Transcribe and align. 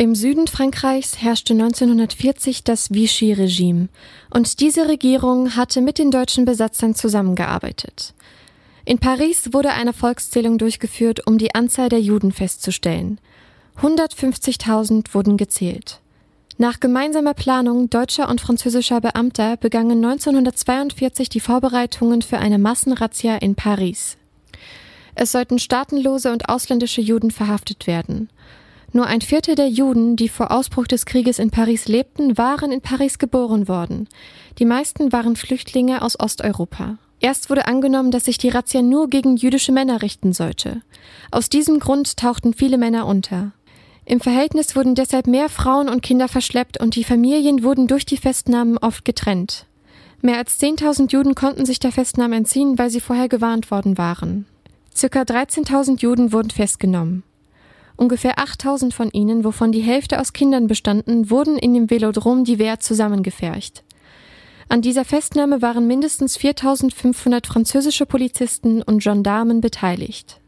Im 0.00 0.14
Süden 0.14 0.46
Frankreichs 0.46 1.20
herrschte 1.20 1.52
1940 1.52 2.64
das 2.64 2.90
Vichy-Regime 2.90 3.88
und 4.30 4.60
diese 4.60 4.88
Regierung 4.88 5.56
hatte 5.56 5.82
mit 5.82 5.98
den 5.98 6.10
deutschen 6.10 6.46
Besatzern 6.46 6.94
zusammengearbeitet. 6.94 8.14
In 8.86 8.98
Paris 8.98 9.52
wurde 9.52 9.72
eine 9.72 9.92
Volkszählung 9.92 10.56
durchgeführt, 10.56 11.26
um 11.26 11.36
die 11.36 11.54
Anzahl 11.54 11.90
der 11.90 12.00
Juden 12.00 12.32
festzustellen. 12.32 13.20
150.000 13.82 15.12
wurden 15.12 15.36
gezählt. 15.36 16.00
Nach 16.56 16.80
gemeinsamer 16.80 17.34
Planung 17.34 17.90
deutscher 17.90 18.30
und 18.30 18.40
französischer 18.40 19.02
Beamter 19.02 19.58
begannen 19.58 20.02
1942 20.02 21.28
die 21.28 21.40
Vorbereitungen 21.40 22.22
für 22.22 22.38
eine 22.38 22.58
Massenrazzia 22.58 23.36
in 23.36 23.54
Paris. 23.54 24.16
Es 25.14 25.32
sollten 25.32 25.58
staatenlose 25.58 26.32
und 26.32 26.48
ausländische 26.48 27.02
Juden 27.02 27.30
verhaftet 27.30 27.86
werden. 27.86 28.30
Nur 28.92 29.06
ein 29.06 29.20
Viertel 29.20 29.54
der 29.54 29.68
Juden, 29.68 30.16
die 30.16 30.28
vor 30.28 30.50
Ausbruch 30.50 30.86
des 30.86 31.06
Krieges 31.06 31.38
in 31.38 31.50
Paris 31.50 31.86
lebten, 31.86 32.36
waren 32.36 32.72
in 32.72 32.80
Paris 32.80 33.18
geboren 33.18 33.68
worden. 33.68 34.08
Die 34.58 34.64
meisten 34.64 35.12
waren 35.12 35.36
Flüchtlinge 35.36 36.02
aus 36.02 36.18
Osteuropa. 36.18 36.98
Erst 37.20 37.50
wurde 37.50 37.66
angenommen, 37.66 38.10
dass 38.10 38.24
sich 38.24 38.38
die 38.38 38.48
Razzia 38.48 38.82
nur 38.82 39.08
gegen 39.08 39.36
jüdische 39.36 39.72
Männer 39.72 40.02
richten 40.02 40.32
sollte. 40.32 40.80
Aus 41.30 41.48
diesem 41.48 41.78
Grund 41.78 42.16
tauchten 42.16 42.54
viele 42.54 42.78
Männer 42.78 43.06
unter. 43.06 43.52
Im 44.06 44.20
Verhältnis 44.20 44.74
wurden 44.74 44.96
deshalb 44.96 45.28
mehr 45.28 45.48
Frauen 45.48 45.88
und 45.88 46.02
Kinder 46.02 46.26
verschleppt 46.26 46.80
und 46.80 46.96
die 46.96 47.04
Familien 47.04 47.62
wurden 47.62 47.86
durch 47.86 48.06
die 48.06 48.16
Festnahmen 48.16 48.76
oft 48.78 49.04
getrennt. 49.04 49.66
Mehr 50.22 50.38
als 50.38 50.60
10.000 50.60 51.12
Juden 51.12 51.34
konnten 51.34 51.64
sich 51.64 51.78
der 51.78 51.92
Festnahme 51.92 52.36
entziehen, 52.36 52.78
weil 52.78 52.90
sie 52.90 53.00
vorher 53.00 53.28
gewarnt 53.28 53.70
worden 53.70 53.98
waren. 53.98 54.46
Circa 54.96 55.22
13.000 55.22 56.00
Juden 56.00 56.32
wurden 56.32 56.50
festgenommen. 56.50 57.22
Ungefähr 58.00 58.38
8000 58.38 58.94
von 58.94 59.10
ihnen, 59.10 59.44
wovon 59.44 59.72
die 59.72 59.82
Hälfte 59.82 60.20
aus 60.20 60.32
Kindern 60.32 60.68
bestanden, 60.68 61.28
wurden 61.28 61.58
in 61.58 61.74
dem 61.74 61.90
Velodrom 61.90 62.44
d'Hiver 62.44 62.80
zusammengefercht. 62.80 63.84
An 64.70 64.80
dieser 64.80 65.04
Festnahme 65.04 65.60
waren 65.60 65.86
mindestens 65.86 66.38
4500 66.38 67.46
französische 67.46 68.06
Polizisten 68.06 68.80
und 68.80 69.02
Gendarmen 69.02 69.60
beteiligt. 69.60 70.40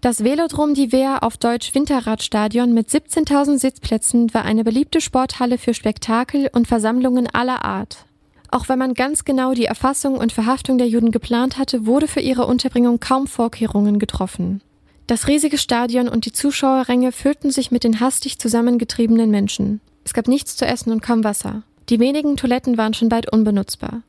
Das 0.00 0.24
Velodrom 0.24 0.72
d'Hiver 0.72 1.22
auf 1.22 1.36
Deutsch 1.36 1.74
Winterradstadion 1.74 2.72
mit 2.72 2.88
17.000 2.88 3.58
Sitzplätzen 3.58 4.32
war 4.32 4.46
eine 4.46 4.64
beliebte 4.64 5.02
Sporthalle 5.02 5.58
für 5.58 5.74
Spektakel 5.74 6.48
und 6.50 6.66
Versammlungen 6.66 7.26
aller 7.26 7.62
Art. 7.62 8.06
Auch 8.50 8.70
wenn 8.70 8.78
man 8.78 8.94
ganz 8.94 9.26
genau 9.26 9.52
die 9.52 9.66
Erfassung 9.66 10.16
und 10.16 10.32
Verhaftung 10.32 10.78
der 10.78 10.88
Juden 10.88 11.10
geplant 11.10 11.58
hatte, 11.58 11.84
wurde 11.84 12.08
für 12.08 12.20
ihre 12.20 12.46
Unterbringung 12.46 13.00
kaum 13.00 13.26
Vorkehrungen 13.26 13.98
getroffen. 13.98 14.62
Das 15.06 15.28
riesige 15.28 15.58
Stadion 15.58 16.08
und 16.08 16.24
die 16.24 16.32
Zuschauerränge 16.32 17.12
füllten 17.12 17.50
sich 17.50 17.70
mit 17.70 17.84
den 17.84 18.00
hastig 18.00 18.38
zusammengetriebenen 18.38 19.30
Menschen. 19.30 19.80
Es 20.04 20.14
gab 20.14 20.28
nichts 20.28 20.56
zu 20.56 20.66
essen 20.66 20.92
und 20.92 21.02
kaum 21.02 21.24
Wasser. 21.24 21.62
Die 21.90 22.00
wenigen 22.00 22.36
Toiletten 22.36 22.78
waren 22.78 22.94
schon 22.94 23.10
bald 23.10 23.30
unbenutzbar. 23.30 24.02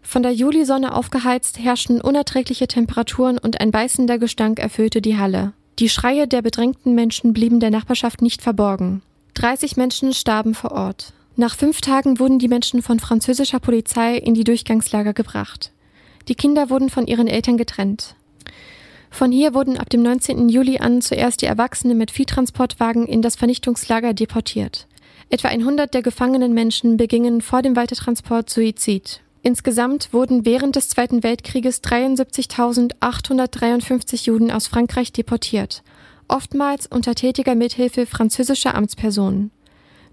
Von 0.00 0.22
der 0.22 0.32
Julisonne 0.32 0.94
aufgeheizt 0.94 1.58
herrschten 1.58 2.00
unerträgliche 2.00 2.68
Temperaturen 2.68 3.38
und 3.38 3.60
ein 3.60 3.70
beißender 3.70 4.18
Gestank 4.18 4.58
erfüllte 4.58 5.02
die 5.02 5.18
Halle. 5.18 5.52
Die 5.78 5.88
Schreie 5.88 6.26
der 6.26 6.40
bedrängten 6.40 6.94
Menschen 6.94 7.32
blieben 7.32 7.60
der 7.60 7.70
Nachbarschaft 7.70 8.22
nicht 8.22 8.42
verborgen. 8.42 9.02
30 9.34 9.76
Menschen 9.76 10.14
starben 10.14 10.54
vor 10.54 10.72
Ort. 10.72 11.12
Nach 11.36 11.56
fünf 11.56 11.80
Tagen 11.80 12.20
wurden 12.20 12.38
die 12.38 12.48
Menschen 12.48 12.80
von 12.80 13.00
französischer 13.00 13.58
Polizei 13.58 14.16
in 14.16 14.34
die 14.34 14.44
Durchgangslager 14.44 15.12
gebracht. 15.12 15.72
Die 16.28 16.36
Kinder 16.36 16.70
wurden 16.70 16.90
von 16.90 17.06
ihren 17.06 17.26
Eltern 17.26 17.56
getrennt. 17.56 18.14
Von 19.14 19.30
hier 19.30 19.54
wurden 19.54 19.78
ab 19.78 19.88
dem 19.90 20.02
19. 20.02 20.48
Juli 20.48 20.78
an 20.78 21.00
zuerst 21.00 21.40
die 21.40 21.46
Erwachsenen 21.46 21.96
mit 21.96 22.10
Viehtransportwagen 22.10 23.06
in 23.06 23.22
das 23.22 23.36
Vernichtungslager 23.36 24.12
deportiert. 24.12 24.88
Etwa 25.30 25.46
100 25.46 25.94
der 25.94 26.02
gefangenen 26.02 26.52
Menschen 26.52 26.96
begingen 26.96 27.40
vor 27.40 27.62
dem 27.62 27.76
Weitertransport 27.76 28.50
Suizid. 28.50 29.20
Insgesamt 29.42 30.12
wurden 30.12 30.44
während 30.44 30.74
des 30.74 30.88
Zweiten 30.88 31.22
Weltkrieges 31.22 31.80
73.853 31.84 34.26
Juden 34.26 34.50
aus 34.50 34.66
Frankreich 34.66 35.12
deportiert, 35.12 35.84
oftmals 36.26 36.88
unter 36.88 37.14
tätiger 37.14 37.54
Mithilfe 37.54 38.06
französischer 38.06 38.74
Amtspersonen. 38.74 39.52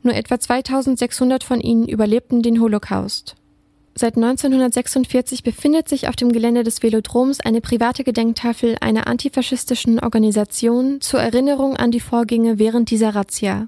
Nur 0.03 0.13
etwa 0.13 0.39
2600 0.39 1.43
von 1.43 1.59
ihnen 1.59 1.87
überlebten 1.87 2.43
den 2.43 2.61
Holocaust. 2.61 3.35
Seit 3.93 4.15
1946 4.15 5.43
befindet 5.43 5.89
sich 5.89 6.07
auf 6.07 6.15
dem 6.15 6.31
Gelände 6.31 6.63
des 6.63 6.81
Velodroms 6.81 7.41
eine 7.41 7.61
private 7.61 8.03
Gedenktafel 8.03 8.77
einer 8.79 9.07
antifaschistischen 9.07 9.99
Organisation 9.99 11.01
zur 11.01 11.19
Erinnerung 11.19 11.75
an 11.75 11.91
die 11.91 11.99
Vorgänge 11.99 12.57
während 12.57 12.89
dieser 12.89 13.13
Razzia. 13.15 13.67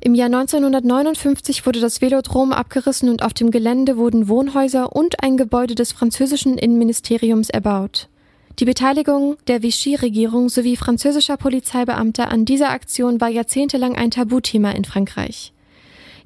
Im 0.00 0.14
Jahr 0.14 0.26
1959 0.26 1.66
wurde 1.66 1.80
das 1.80 2.00
Velodrom 2.00 2.52
abgerissen 2.52 3.08
und 3.08 3.22
auf 3.22 3.32
dem 3.32 3.50
Gelände 3.50 3.96
wurden 3.96 4.28
Wohnhäuser 4.28 4.94
und 4.94 5.22
ein 5.22 5.36
Gebäude 5.36 5.74
des 5.74 5.92
französischen 5.92 6.56
Innenministeriums 6.56 7.50
erbaut. 7.50 8.08
Die 8.60 8.64
Beteiligung 8.64 9.36
der 9.46 9.62
Vichy-Regierung 9.62 10.48
sowie 10.48 10.76
französischer 10.76 11.36
Polizeibeamter 11.36 12.30
an 12.30 12.44
dieser 12.44 12.70
Aktion 12.70 13.20
war 13.20 13.28
jahrzehntelang 13.28 13.96
ein 13.96 14.10
Tabuthema 14.10 14.72
in 14.72 14.84
Frankreich. 14.84 15.52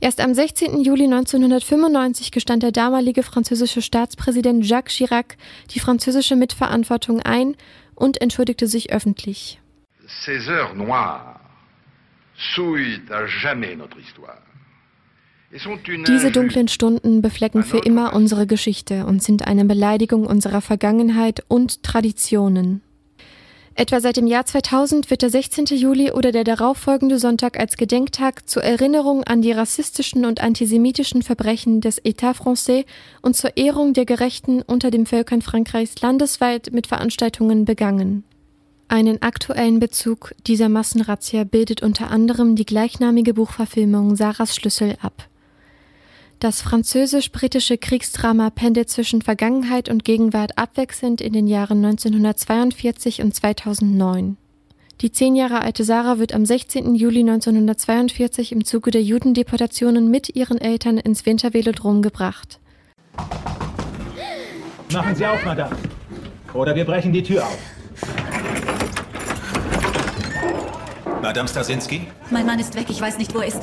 Erst 0.03 0.21
am 0.21 0.35
16. 0.35 0.81
Juli 0.81 1.05
1995 1.05 2.33
gestand 2.33 2.65
der 2.65 2.73
damalige 2.73 3.23
französische 3.23 3.81
Staatspräsident 3.81 4.67
Jacques 4.67 4.93
Chirac 4.97 5.37
die 5.71 5.79
französische 5.79 6.35
Mitverantwortung 6.35 7.21
ein 7.21 7.55
und 7.95 8.21
entschuldigte 8.21 8.67
sich 8.67 8.93
öffentlich. 8.93 9.61
Ces 10.25 10.49
heures 10.49 10.75
noires 10.75 11.39
souillent 12.57 13.09
à 13.13 13.29
jamais 13.29 13.77
notre 13.77 14.01
histoire. 14.01 14.39
Diese 16.09 16.33
dunklen 16.33 16.67
Stunden 16.67 17.23
beflecken 17.23 17.63
für 17.63 17.79
immer 17.79 18.15
unsere 18.15 18.49
Geschichte 18.49 19.07
und 19.07 19.23
sind 19.23 19.47
eine 19.47 19.67
Beleidigung 19.67 20.27
unserer 20.27 20.63
Vergangenheit 20.63 21.45
und 21.47 21.85
Traditionen. 21.85 22.83
Etwa 23.75 24.01
seit 24.01 24.19
dem 24.19 24.27
Jahr 24.27 24.45
2000 24.45 25.09
wird 25.11 25.23
der 25.23 25.31
16. 25.31 25.65
Juli 25.67 26.13
oder 26.13 26.31
der 26.31 26.45
darauffolgende 26.45 27.19
Sonntag 27.19 27.59
als 27.59 27.79
Gedenktag 27.79 28.49
zur 28.49 28.63
Erinnerung 28.63 29.25
an 29.25 29.41
die 29.41 29.53
rassistischen 29.53 30.27
und 30.27 30.43
antisemitischen 30.43 31.23
Verbrechen 31.23 31.81
des 31.81 32.03
État 32.05 32.35
français 32.35 32.85
und 33.23 33.35
zur 33.35 33.57
Ehrung 33.57 33.95
der 33.95 34.05
Gerechten 34.05 34.61
unter 34.61 34.91
den 34.91 35.07
Völkern 35.07 35.41
Frankreichs 35.41 36.01
landesweit 36.03 36.71
mit 36.73 36.87
Veranstaltungen 36.87 37.65
begangen. 37.65 38.25
Einen 38.89 39.23
aktuellen 39.23 39.81
Bezug 39.81 40.35
dieser 40.47 40.69
Massenrazzia 40.69 41.45
bildet 41.45 41.83
unter 41.83 42.11
anderem 42.11 42.57
die 42.57 42.67
gleichnamige 42.67 43.33
Buchverfilmung 43.33 44.17
Sarahs 44.17 44.55
Schlüssel 44.55 44.97
ab. 45.01 45.29
Das 46.43 46.61
französisch-britische 46.61 47.79
Kriegsdrama 47.79 48.51
pendelt 48.51 48.91
zwischen 48.91 49.23
Vergangenheit 49.23 49.89
und 49.89 50.05
Gegenwart 50.05 50.59
abwechselnd 50.59 51.21
in 51.21 51.33
den 51.33 51.47
Jahren 51.47 51.85
1942 51.85 53.23
und 53.23 53.33
2009. 53.33 54.37
Die 55.03 55.13
zehn 55.13 55.37
Jahre 55.37 55.61
alte 55.61 55.85
Sarah 55.85 56.19
wird 56.19 56.35
am 56.35 56.45
16. 56.45 56.97
Juli 56.97 57.21
1942 57.21 58.51
im 58.51 58.65
Zuge 58.65 58.91
der 58.91 59.05
Judendeportationen 59.05 60.11
mit 60.11 60.35
ihren 60.35 60.61
Eltern 60.61 60.99
ins 60.99 61.25
Wintervelodrom 61.27 62.03
gebracht. 62.03 62.59
Machen 64.93 65.15
Sie 65.15 65.25
auf, 65.25 65.45
Madame. 65.45 65.77
Oder 66.55 66.75
wir 66.75 66.85
brechen 66.85 67.13
die 67.13 67.23
Tür 67.23 67.47
auf. 67.47 67.59
Madame 71.23 71.47
Stasinski? 71.47 72.09
Mein 72.33 72.47
Mann 72.47 72.59
ist 72.59 72.75
weg, 72.75 72.87
ich 72.89 73.01
weiß 73.01 73.19
nicht, 73.19 73.33
wo 73.33 73.39
er 73.39 73.47
ist. 73.47 73.63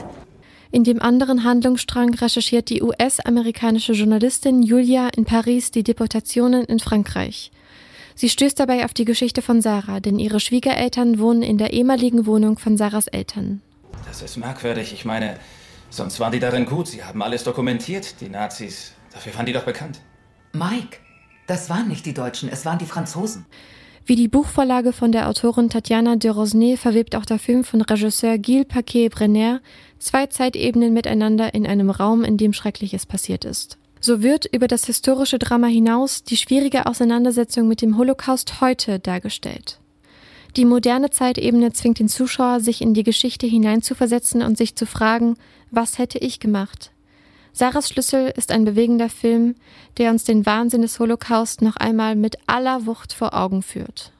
In 0.72 0.84
dem 0.84 1.02
anderen 1.02 1.44
Handlungsstrang 1.44 2.14
recherchiert 2.14 2.70
die 2.70 2.84
US-amerikanische 2.84 3.94
Journalistin 3.94 4.62
Julia 4.62 5.10
in 5.16 5.26
Paris 5.26 5.72
die 5.72 5.82
Deportationen 5.82 6.64
in 6.66 6.80
Frankreich. 6.80 7.52
Sie 8.14 8.30
stößt 8.30 8.60
dabei 8.60 8.86
auf 8.86 8.94
die 8.94 9.06
Geschichte 9.06 9.42
von 9.42 9.64
Sarah, 9.64 10.00
denn 10.00 10.20
ihre 10.20 10.40
Schwiegereltern 10.40 11.18
wohnen 11.18 11.42
in 11.42 11.58
der 11.58 11.74
ehemaligen 11.74 12.28
Wohnung 12.28 12.60
von 12.60 12.78
Sarahs 12.78 13.08
Eltern. 13.08 13.62
Das 14.06 14.22
ist 14.22 14.38
merkwürdig. 14.38 14.94
Ich 14.94 15.06
meine, 15.06 15.40
sonst 15.90 16.20
waren 16.20 16.34
die 16.34 16.40
darin 16.40 16.68
gut. 16.68 16.88
Sie 16.88 17.04
haben 17.04 17.24
alles 17.24 17.44
dokumentiert, 17.44 18.22
die 18.22 18.30
Nazis. 18.30 18.92
Dafür 19.12 19.34
waren 19.36 19.48
die 19.48 19.54
doch 19.54 19.66
bekannt. 19.66 20.02
Mike, 20.54 20.98
das 21.48 21.72
waren 21.72 21.88
nicht 21.88 22.06
die 22.06 22.14
Deutschen, 22.14 22.48
es 22.48 22.64
waren 22.66 22.78
die 22.78 22.86
Franzosen. 22.86 23.48
Wie 24.10 24.16
die 24.16 24.28
Buchvorlage 24.28 24.92
von 24.92 25.12
der 25.12 25.30
Autorin 25.30 25.70
Tatjana 25.70 26.16
de 26.16 26.32
Rosnay 26.32 26.78
verwebt 26.78 27.16
auch 27.16 27.26
der 27.26 27.38
Film 27.38 27.64
von 27.64 27.82
Regisseur 27.82 28.40
Gilles 28.40 28.66
Paquet-Brenner 28.68 29.62
zwei 30.00 30.26
Zeitebenen 30.26 30.96
miteinander 30.96 31.54
in 31.54 31.68
einem 31.68 31.92
Raum, 31.92 32.24
in 32.24 32.36
dem 32.36 32.52
Schreckliches 32.52 33.06
passiert 33.06 33.46
ist. 33.46 33.78
So 34.02 34.24
wird 34.24 34.48
über 34.52 34.68
das 34.68 34.86
historische 34.86 35.38
Drama 35.38 35.68
hinaus 35.68 36.24
die 36.24 36.38
schwierige 36.38 36.88
Auseinandersetzung 36.88 37.68
mit 37.68 37.84
dem 37.84 38.00
Holocaust 38.00 38.62
heute 38.62 38.98
dargestellt. 38.98 39.80
Die 40.56 40.66
moderne 40.66 41.12
Zeitebene 41.12 41.72
zwingt 41.74 42.00
den 42.00 42.10
Zuschauer, 42.10 42.62
sich 42.62 42.82
in 42.82 42.96
die 42.96 43.04
Geschichte 43.04 43.46
hineinzuversetzen 43.46 44.42
und 44.42 44.58
sich 44.58 44.76
zu 44.76 44.88
fragen, 44.88 45.36
was 45.70 46.00
hätte 46.00 46.18
ich 46.18 46.40
gemacht? 46.40 46.90
Sarahs 47.52 47.90
Schlüssel 47.90 48.32
ist 48.36 48.52
ein 48.52 48.66
bewegender 48.66 49.10
Film, 49.10 49.56
der 49.98 50.12
uns 50.12 50.24
den 50.24 50.46
Wahnsinn 50.46 50.82
des 50.82 51.00
Holocaust 51.00 51.62
noch 51.62 51.76
einmal 51.76 52.16
mit 52.16 52.38
aller 52.48 52.86
Wucht 52.86 53.14
vor 53.14 53.34
Augen 53.34 53.62
führt. 53.62 54.12